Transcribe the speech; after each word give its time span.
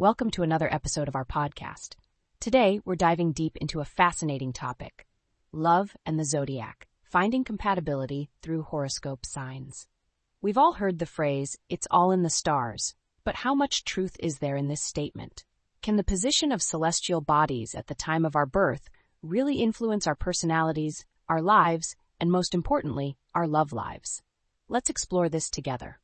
Welcome 0.00 0.30
to 0.30 0.42
another 0.42 0.72
episode 0.72 1.08
of 1.08 1.14
our 1.14 1.26
podcast. 1.26 1.94
Today, 2.40 2.80
we're 2.86 2.94
diving 2.94 3.32
deep 3.32 3.58
into 3.58 3.80
a 3.80 3.84
fascinating 3.84 4.50
topic 4.50 5.06
love 5.52 5.94
and 6.06 6.18
the 6.18 6.24
zodiac, 6.24 6.88
finding 7.02 7.44
compatibility 7.44 8.30
through 8.40 8.62
horoscope 8.62 9.26
signs. 9.26 9.88
We've 10.40 10.56
all 10.56 10.72
heard 10.72 11.00
the 11.00 11.04
phrase, 11.04 11.58
it's 11.68 11.86
all 11.90 12.12
in 12.12 12.22
the 12.22 12.30
stars, 12.30 12.94
but 13.24 13.34
how 13.34 13.54
much 13.54 13.84
truth 13.84 14.16
is 14.20 14.38
there 14.38 14.56
in 14.56 14.68
this 14.68 14.80
statement? 14.80 15.44
Can 15.82 15.96
the 15.96 16.02
position 16.02 16.50
of 16.50 16.62
celestial 16.62 17.20
bodies 17.20 17.74
at 17.74 17.88
the 17.88 17.94
time 17.94 18.24
of 18.24 18.34
our 18.34 18.46
birth 18.46 18.88
really 19.20 19.56
influence 19.56 20.06
our 20.06 20.14
personalities, 20.14 21.04
our 21.28 21.42
lives, 21.42 21.94
and 22.18 22.30
most 22.30 22.54
importantly, 22.54 23.18
our 23.34 23.46
love 23.46 23.70
lives? 23.70 24.22
Let's 24.66 24.88
explore 24.88 25.28
this 25.28 25.50
together. 25.50 26.00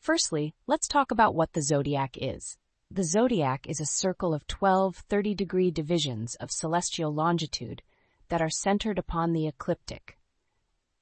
Firstly, 0.00 0.56
let's 0.66 0.88
talk 0.88 1.12
about 1.12 1.36
what 1.36 1.52
the 1.52 1.62
zodiac 1.62 2.16
is. 2.20 2.58
The 2.88 3.02
zodiac 3.02 3.66
is 3.66 3.80
a 3.80 3.84
circle 3.84 4.32
of 4.32 4.46
12 4.46 4.96
30 4.96 5.34
degree 5.34 5.70
divisions 5.72 6.36
of 6.36 6.52
celestial 6.52 7.12
longitude 7.12 7.82
that 8.28 8.40
are 8.40 8.48
centered 8.48 8.96
upon 8.96 9.32
the 9.32 9.48
ecliptic, 9.48 10.16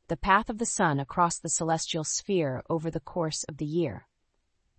the 0.08 0.16
path 0.16 0.48
of 0.48 0.56
the 0.56 0.66
sun 0.66 0.98
across 0.98 1.38
the 1.38 1.50
celestial 1.50 2.02
sphere 2.02 2.62
over 2.70 2.90
the 2.90 3.00
course 3.00 3.44
of 3.44 3.58
the 3.58 3.66
year. 3.66 4.08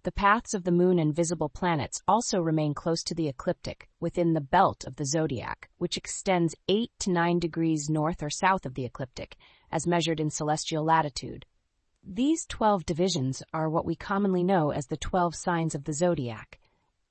The 0.01 0.11
paths 0.11 0.55
of 0.55 0.63
the 0.63 0.71
moon 0.71 0.97
and 0.97 1.15
visible 1.15 1.47
planets 1.47 2.01
also 2.07 2.41
remain 2.41 2.73
close 2.73 3.03
to 3.03 3.13
the 3.13 3.27
ecliptic 3.27 3.87
within 3.99 4.33
the 4.33 4.41
belt 4.41 4.83
of 4.83 4.95
the 4.95 5.05
zodiac, 5.05 5.69
which 5.77 5.97
extends 5.97 6.55
8 6.67 6.91
to 6.99 7.11
9 7.11 7.37
degrees 7.37 7.87
north 7.87 8.23
or 8.23 8.31
south 8.31 8.65
of 8.65 8.73
the 8.73 8.83
ecliptic, 8.83 9.37
as 9.71 9.85
measured 9.85 10.19
in 10.19 10.31
celestial 10.31 10.83
latitude. 10.83 11.45
These 12.03 12.47
12 12.47 12.83
divisions 12.83 13.43
are 13.53 13.69
what 13.69 13.85
we 13.85 13.95
commonly 13.95 14.43
know 14.43 14.71
as 14.71 14.87
the 14.87 14.97
12 14.97 15.35
signs 15.35 15.75
of 15.75 15.83
the 15.83 15.93
zodiac 15.93 16.59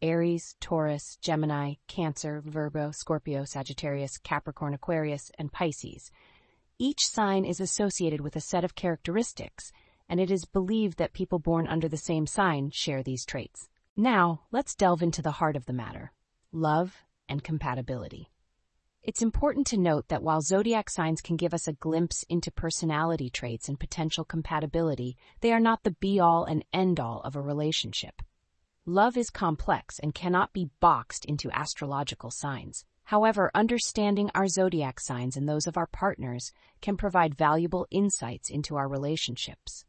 Aries, 0.04 0.54
Taurus, 0.60 1.16
Gemini, 1.22 1.76
Cancer, 1.88 2.42
Virgo, 2.44 2.90
Scorpio, 2.90 3.44
Sagittarius, 3.44 4.18
Capricorn, 4.18 4.74
Aquarius, 4.74 5.30
and 5.38 5.50
Pisces. 5.50 6.10
Each 6.78 7.06
sign 7.06 7.46
is 7.46 7.58
associated 7.58 8.20
with 8.20 8.36
a 8.36 8.40
set 8.40 8.64
of 8.64 8.74
characteristics, 8.74 9.72
and 10.06 10.20
it 10.20 10.30
is 10.30 10.44
believed 10.44 10.98
that 10.98 11.14
people 11.14 11.38
born 11.38 11.66
under 11.66 11.88
the 11.88 11.96
same 11.96 12.26
sign 12.26 12.68
share 12.70 13.02
these 13.02 13.24
traits. 13.24 13.70
Now, 13.96 14.42
let's 14.52 14.74
delve 14.74 15.02
into 15.02 15.22
the 15.22 15.30
heart 15.30 15.56
of 15.56 15.64
the 15.64 15.72
matter 15.72 16.12
love 16.52 17.02
and 17.26 17.42
compatibility. 17.42 18.30
It's 19.02 19.22
important 19.22 19.66
to 19.68 19.78
note 19.78 20.08
that 20.08 20.22
while 20.22 20.42
zodiac 20.42 20.90
signs 20.90 21.22
can 21.22 21.36
give 21.36 21.54
us 21.54 21.66
a 21.66 21.72
glimpse 21.72 22.26
into 22.28 22.50
personality 22.50 23.30
traits 23.30 23.70
and 23.70 23.80
potential 23.80 24.26
compatibility, 24.26 25.16
they 25.40 25.50
are 25.54 25.60
not 25.60 25.82
the 25.82 25.92
be 25.92 26.20
all 26.20 26.44
and 26.44 26.62
end 26.74 27.00
all 27.00 27.22
of 27.22 27.36
a 27.36 27.40
relationship. 27.40 28.20
Love 28.86 29.16
is 29.16 29.30
complex 29.30 29.98
and 29.98 30.14
cannot 30.14 30.52
be 30.52 30.68
boxed 30.78 31.24
into 31.24 31.50
astrological 31.52 32.30
signs. 32.30 32.84
However, 33.04 33.50
understanding 33.54 34.30
our 34.34 34.46
zodiac 34.46 35.00
signs 35.00 35.38
and 35.38 35.48
those 35.48 35.66
of 35.66 35.78
our 35.78 35.86
partners 35.86 36.52
can 36.82 36.98
provide 36.98 37.34
valuable 37.34 37.86
insights 37.90 38.50
into 38.50 38.76
our 38.76 38.86
relationships. 38.86 39.86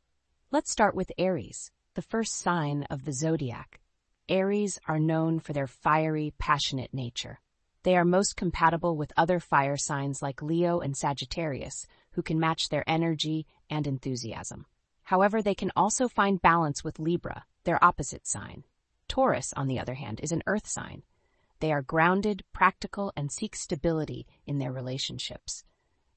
Let's 0.49 0.71
start 0.71 0.95
with 0.95 1.11
Aries, 1.17 1.71
the 1.95 2.01
first 2.01 2.35
sign 2.35 2.83
of 2.83 3.03
the 3.03 3.11
zodiac. 3.11 3.81
Aries 4.29 4.79
are 4.87 4.97
known 4.97 5.39
for 5.39 5.51
their 5.51 5.67
fiery, 5.67 6.33
passionate 6.37 6.93
nature. 6.93 7.41
They 7.83 7.97
are 7.97 8.05
most 8.05 8.37
compatible 8.37 8.95
with 8.95 9.11
other 9.17 9.41
fire 9.41 9.75
signs 9.75 10.21
like 10.21 10.41
Leo 10.41 10.79
and 10.79 10.95
Sagittarius, 10.95 11.85
who 12.11 12.21
can 12.21 12.39
match 12.39 12.69
their 12.69 12.89
energy 12.89 13.45
and 13.69 13.87
enthusiasm. 13.87 14.67
However, 15.03 15.41
they 15.41 15.53
can 15.53 15.73
also 15.75 16.07
find 16.07 16.41
balance 16.41 16.81
with 16.81 16.97
Libra, 16.97 17.43
their 17.65 17.83
opposite 17.83 18.25
sign. 18.25 18.63
Taurus, 19.07 19.53
on 19.55 19.67
the 19.67 19.79
other 19.79 19.93
hand, 19.93 20.19
is 20.21 20.31
an 20.31 20.43
earth 20.45 20.67
sign. 20.67 21.03
They 21.59 21.71
are 21.71 21.81
grounded, 21.81 22.43
practical, 22.51 23.13
and 23.15 23.31
seek 23.31 23.55
stability 23.55 24.27
in 24.45 24.57
their 24.59 24.71
relationships. 24.71 25.63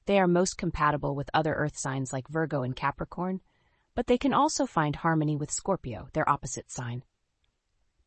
They 0.05 0.19
are 0.19 0.27
most 0.27 0.57
compatible 0.57 1.15
with 1.15 1.29
other 1.33 1.53
earth 1.53 1.77
signs 1.77 2.11
like 2.11 2.27
Virgo 2.27 2.61
and 2.63 2.75
Capricorn, 2.75 3.41
but 3.95 4.07
they 4.07 4.17
can 4.17 4.33
also 4.33 4.65
find 4.65 4.97
harmony 4.97 5.35
with 5.35 5.51
Scorpio, 5.51 6.09
their 6.13 6.27
opposite 6.27 6.71
sign. 6.71 7.03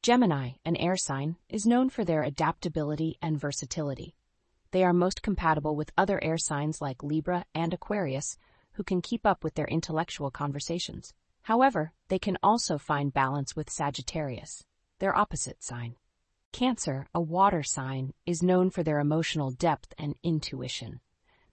Gemini, 0.03 0.53
an 0.65 0.77
air 0.77 0.97
sign, 0.97 1.37
is 1.49 1.65
known 1.65 1.89
for 1.89 2.05
their 2.05 2.23
adaptability 2.23 3.19
and 3.23 3.41
versatility. 3.41 4.15
They 4.73 4.85
are 4.85 4.93
most 4.93 5.23
compatible 5.23 5.77
with 5.77 5.93
other 5.97 6.23
air 6.23 6.39
signs 6.39 6.81
like 6.81 7.03
Libra 7.03 7.45
and 7.55 7.73
Aquarius, 7.73 8.37
who 8.73 8.83
can 8.83 9.01
keep 9.01 9.25
up 9.25 9.45
with 9.45 9.55
their 9.55 9.69
intellectual 9.69 10.31
conversations. 10.31 11.15
However, 11.43 11.93
they 12.09 12.19
can 12.19 12.37
also 12.43 12.79
find 12.79 13.13
balance 13.13 13.55
with 13.55 13.71
Sagittarius 13.71 14.65
their 15.03 15.19
opposite 15.19 15.65
sign. 15.65 15.97
Cancer, 16.53 17.09
a 17.13 17.21
water 17.21 17.65
sign, 17.65 18.15
is 18.25 18.41
known 18.41 18.71
for 18.71 18.85
their 18.85 19.01
emotional 19.01 19.51
depth 19.51 19.93
and 19.99 20.15
intuition. 20.23 21.01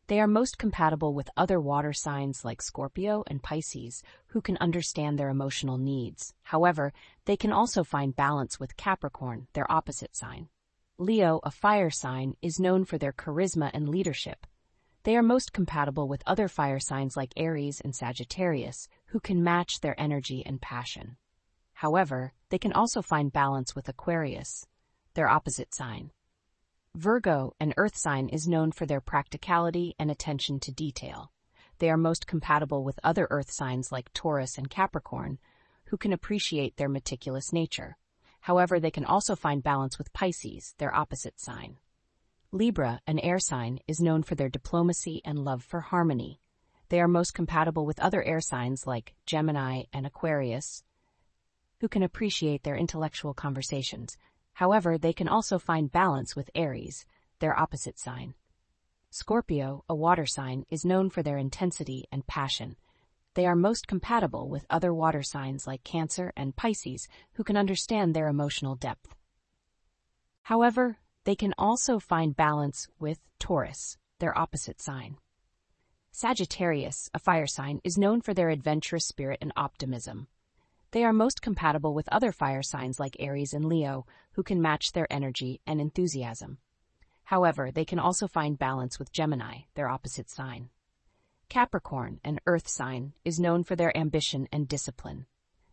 They 0.06 0.20
are 0.20 0.28
most 0.28 0.60
compatible 0.60 1.16
with 1.16 1.32
other 1.36 1.60
water 1.60 1.92
signs 1.92 2.46
like 2.46 2.62
Scorpio 2.62 3.24
and 3.26 3.42
Pisces, 3.42 4.04
who 4.28 4.40
can 4.40 4.56
understand 4.58 5.18
their 5.18 5.30
emotional 5.30 5.80
needs. 5.80 6.36
However, 6.44 6.94
they 7.26 7.36
can 7.36 7.52
also 7.52 7.84
find 7.84 8.16
balance 8.16 8.60
with 8.60 8.78
Capricorn, 8.78 9.48
their 9.54 9.72
opposite 9.72 10.16
sign. 10.16 10.50
Leo, 11.00 11.40
a 11.42 11.50
fire 11.50 11.90
sign, 11.90 12.36
is 12.44 12.60
known 12.60 12.86
for 12.86 13.00
their 13.00 13.14
charisma 13.14 13.72
and 13.74 13.90
leadership. 13.90 14.46
They 15.06 15.18
are 15.18 15.24
most 15.24 15.54
compatible 15.54 16.08
with 16.08 16.22
other 16.28 16.48
fire 16.48 16.80
signs 16.80 17.18
like 17.18 17.34
Aries 17.36 17.82
and 17.82 17.96
Sagittarius, 17.96 18.88
who 19.08 19.20
can 19.20 19.44
match 19.44 19.80
their 19.80 20.00
energy 20.00 20.46
and 20.46 20.62
passion. 20.62 21.18
However, 21.80 22.34
they 22.50 22.58
can 22.58 22.74
also 22.74 23.02
find 23.02 23.32
balance 23.32 23.74
with 23.74 23.88
Aquarius, 23.88 24.66
their 25.14 25.30
opposite 25.30 25.74
sign. 25.74 26.12
Virgo, 26.94 27.56
an 27.58 27.74
earth 27.78 27.96
sign, 27.96 28.28
is 28.28 28.50
known 28.50 28.74
for 28.74 28.86
their 28.86 29.00
practicality 29.00 29.96
and 29.98 30.12
attention 30.12 30.60
to 30.60 30.74
detail. 30.74 31.32
They 31.78 31.90
are 31.90 31.96
most 31.96 32.28
compatible 32.28 32.84
with 32.84 33.00
other 33.02 33.28
earth 33.30 33.50
signs 33.50 33.94
like 33.94 34.12
Taurus 34.12 34.58
and 34.58 34.70
Capricorn, 34.70 35.40
who 35.86 35.96
can 35.96 36.12
appreciate 36.12 36.76
their 36.76 36.90
meticulous 36.90 37.54
nature. 37.54 37.96
However, 38.42 38.82
they 38.82 38.92
can 38.92 39.06
also 39.06 39.38
find 39.38 39.64
balance 39.64 39.98
with 39.98 40.12
Pisces, 40.12 40.76
their 40.80 40.94
opposite 40.94 41.40
sign. 41.40 41.78
Libra, 42.52 43.00
an 43.08 43.20
air 43.20 43.40
sign, 43.40 43.80
is 43.88 44.02
known 44.02 44.24
for 44.24 44.36
their 44.36 44.50
diplomacy 44.50 45.22
and 45.24 45.46
love 45.46 45.64
for 45.64 45.80
harmony. 45.80 46.42
They 46.90 47.00
are 47.00 47.08
most 47.08 47.34
compatible 47.34 47.86
with 47.86 48.02
other 48.02 48.22
air 48.22 48.42
signs 48.42 48.86
like 48.86 49.16
Gemini 49.26 49.84
and 49.94 50.06
Aquarius, 50.06 50.84
who 51.80 51.88
can 51.88 52.04
appreciate 52.04 52.64
their 52.64 52.76
intellectual 52.76 53.34
conversations. 53.34 54.18
However, 54.54 54.98
they 54.98 55.14
can 55.14 55.28
also 55.28 55.60
find 55.60 55.92
balance 55.92 56.36
with 56.36 56.50
Aries, 56.54 57.06
their 57.40 57.58
opposite 57.58 57.98
sign. 57.98 58.34
Scorpio, 59.10 59.84
a 59.90 59.96
water 59.96 60.26
sign, 60.26 60.66
is 60.70 60.86
known 60.86 61.10
for 61.10 61.24
their 61.24 61.38
intensity 61.38 62.06
and 62.12 62.28
passion. 62.28 62.76
They 63.34 63.46
are 63.46 63.56
most 63.56 63.88
compatible 63.88 64.50
with 64.50 64.66
other 64.70 64.94
water 64.94 65.24
signs 65.24 65.66
like 65.66 65.84
Cancer 65.84 66.34
and 66.36 66.56
Pisces, 66.56 67.08
who 67.34 67.44
can 67.44 67.58
understand 67.58 68.14
their 68.14 68.28
emotional 68.28 68.76
depth. 68.76 69.16
However, 70.44 70.98
they 71.24 71.36
can 71.36 71.54
also 71.58 72.00
find 72.00 72.36
balance 72.36 72.88
with 73.00 73.20
Taurus, 73.40 73.98
their 74.20 74.38
opposite 74.38 74.82
sign. 74.82 75.18
Sagittarius, 76.12 77.10
a 77.14 77.20
fire 77.20 77.48
sign, 77.48 77.80
is 77.84 77.98
known 77.98 78.20
for 78.22 78.34
their 78.34 78.50
adventurous 78.50 79.06
spirit 79.06 79.38
and 79.42 79.54
optimism. 79.56 80.28
They 80.92 81.04
are 81.04 81.14
most 81.14 81.44
compatible 81.44 81.94
with 81.94 82.10
other 82.12 82.32
fire 82.32 82.64
signs 82.64 83.00
like 83.00 83.16
Aries 83.20 83.54
and 83.54 83.66
Leo, 83.66 84.08
who 84.32 84.42
can 84.42 84.60
match 84.60 84.92
their 84.92 85.12
energy 85.12 85.62
and 85.68 85.80
enthusiasm. 85.80 86.58
However, 87.26 87.70
they 87.72 87.86
can 87.86 88.00
also 88.00 88.28
find 88.28 88.58
balance 88.58 88.98
with 88.98 89.12
Gemini, 89.12 89.62
their 89.76 89.88
opposite 89.88 90.32
sign. 90.32 90.70
Capricorn, 91.48 92.20
an 92.24 92.40
earth 92.48 92.68
sign, 92.68 93.14
is 93.24 93.40
known 93.40 93.64
for 93.64 93.76
their 93.76 93.96
ambition 93.96 94.48
and 94.52 94.68
discipline. 94.68 95.28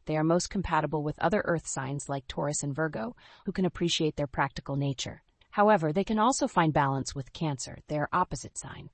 They 0.05 0.19
are 0.19 0.25
most 0.25 0.51
compatible 0.51 1.03
with 1.03 1.19
other 1.19 1.41
earth 1.47 1.67
signs 1.67 2.11
like 2.11 2.29
Taurus 2.29 2.63
and 2.63 2.75
Virgo, 2.75 3.17
who 3.47 3.53
can 3.53 3.65
appreciate 3.65 4.17
their 4.17 4.27
practical 4.27 4.77
nature. 4.77 5.23
However, 5.51 5.95
they 5.95 6.05
can 6.05 6.19
also 6.19 6.47
find 6.47 6.75
balance 6.75 7.15
with 7.15 7.33
Cancer, 7.33 7.79
their 7.89 8.11
opposite 8.13 8.59
sign, 8.59 8.91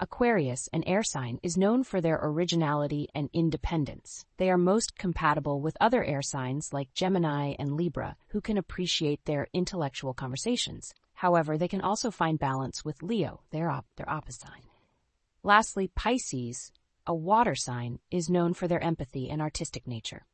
Aquarius, 0.00 0.68
an 0.72 0.84
air 0.84 1.02
sign, 1.02 1.40
is 1.42 1.56
known 1.56 1.82
for 1.82 2.00
their 2.00 2.20
originality 2.22 3.08
and 3.16 3.28
independence. 3.32 4.24
They 4.36 4.48
are 4.48 4.56
most 4.56 4.96
compatible 4.96 5.60
with 5.60 5.76
other 5.80 6.04
air 6.04 6.22
signs 6.22 6.72
like 6.72 6.94
Gemini 6.94 7.56
and 7.58 7.76
Libra, 7.76 8.16
who 8.28 8.40
can 8.40 8.56
appreciate 8.56 9.24
their 9.24 9.48
intellectual 9.52 10.14
conversations. 10.14 10.94
However, 11.14 11.58
they 11.58 11.66
can 11.66 11.80
also 11.80 12.12
find 12.12 12.38
balance 12.38 12.84
with 12.84 13.02
Leo, 13.02 13.40
their, 13.50 13.70
op- 13.70 13.86
their 13.96 14.08
opposite 14.08 14.42
sign. 14.42 14.62
Lastly, 15.42 15.90
Pisces, 15.96 16.70
a 17.04 17.14
water 17.14 17.56
sign, 17.56 17.98
is 18.08 18.30
known 18.30 18.54
for 18.54 18.68
their 18.68 18.80
empathy 18.80 19.28
and 19.28 19.42
artistic 19.42 19.88
nature. 19.88 20.26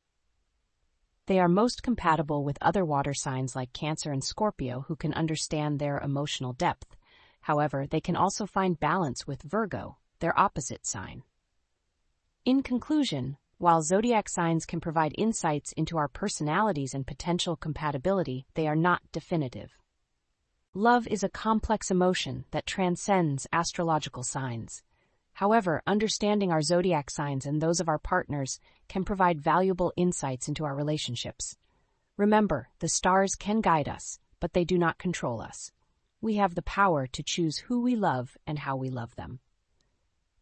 They 1.24 1.40
are 1.40 1.48
most 1.48 1.82
compatible 1.82 2.44
with 2.44 2.58
other 2.60 2.84
water 2.84 3.14
signs 3.14 3.56
like 3.56 3.72
Cancer 3.72 4.12
and 4.12 4.22
Scorpio, 4.22 4.84
who 4.88 4.96
can 4.96 5.14
understand 5.14 5.78
their 5.78 5.98
emotional 6.00 6.52
depth. 6.52 6.96
However, 7.44 7.86
they 7.86 8.00
can 8.00 8.16
also 8.16 8.46
find 8.46 8.80
balance 8.80 9.26
with 9.26 9.42
Virgo, 9.42 9.98
their 10.20 10.38
opposite 10.38 10.86
sign. 10.86 11.24
In 12.46 12.62
conclusion, 12.62 13.36
While 13.58 13.82
zodiac 13.82 14.28
signs 14.28 14.66
can 14.66 14.80
provide 14.80 15.14
insights 15.16 15.72
into 15.72 15.96
our 15.96 16.08
personalities 16.08 16.92
and 16.92 17.06
potential 17.06 17.54
compatibility, 17.56 18.46
they 18.54 18.66
are 18.66 18.76
not 18.76 19.00
definitive. 19.12 19.78
Love 20.74 21.06
is 21.06 21.22
a 21.22 21.28
complex 21.28 21.90
emotion 21.90 22.44
that 22.50 22.66
transcends 22.66 23.46
astrological 23.52 24.24
signs. 24.24 24.82
However, 25.34 25.82
understanding 25.86 26.50
our 26.50 26.62
zodiac 26.62 27.10
signs 27.10 27.46
and 27.46 27.60
those 27.60 27.80
of 27.80 27.88
our 27.88 27.98
partners 27.98 28.58
can 28.88 29.04
provide 29.04 29.40
valuable 29.40 29.92
insights 29.96 30.48
into 30.48 30.64
our 30.64 30.74
relationships. 30.74 31.56
Remember, 32.16 32.68
the 32.80 32.88
stars 32.88 33.34
can 33.34 33.60
guide 33.60 33.88
us, 33.88 34.18
but 34.40 34.52
they 34.52 34.64
do 34.64 34.76
not 34.76 34.98
control 34.98 35.40
us. 35.40 35.70
We 36.24 36.36
have 36.36 36.54
the 36.54 36.62
power 36.62 37.06
to 37.06 37.22
choose 37.22 37.58
who 37.58 37.82
we 37.82 37.96
love 37.96 38.38
and 38.46 38.58
how 38.58 38.76
we 38.76 38.88
love 38.88 39.14
them. 39.14 39.40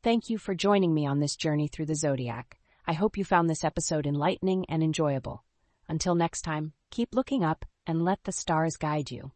Thank 0.05 0.31
you 0.31 0.39
for 0.39 0.55
joining 0.55 0.95
me 0.95 1.07
on 1.07 1.19
this 1.19 1.35
journey 1.35 1.67
through 1.67 1.87
the 1.87 1.97
zodiac. 1.97 2.61
I 2.87 2.93
hope 2.93 3.17
you 3.17 3.25
found 3.25 3.51
this 3.51 3.65
episode 3.65 4.07
enlightening 4.07 4.65
and 4.69 4.81
enjoyable. 4.81 5.43
Until 5.89 6.15
next 6.15 6.43
time, 6.43 6.73
keep 6.93 7.17
looking 7.17 7.43
up 7.43 7.65
and 7.85 8.05
let 8.05 8.23
the 8.23 8.31
stars 8.31 8.77
guide 8.77 9.11
you. 9.11 9.33